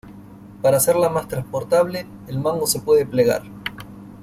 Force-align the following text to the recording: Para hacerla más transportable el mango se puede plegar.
Para 0.63 0.77
hacerla 0.77 1.09
más 1.09 1.27
transportable 1.27 2.07
el 2.27 2.39
mango 2.39 2.65
se 2.65 2.79
puede 2.79 3.05
plegar. 3.05 3.43